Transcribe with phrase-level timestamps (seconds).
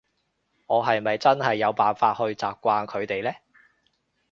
[0.65, 3.29] 我係咪真係有辦法去習慣佢哋呢？